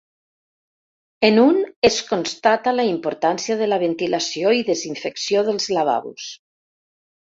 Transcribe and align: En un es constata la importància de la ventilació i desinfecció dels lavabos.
En 1.29 1.37
un 1.41 1.59
es 1.91 1.99
constata 2.09 2.75
la 2.79 2.87
importància 2.95 3.61
de 3.63 3.71
la 3.71 3.81
ventilació 3.87 4.59
i 4.63 4.69
desinfecció 4.75 5.49
dels 5.53 5.75
lavabos. 5.81 6.37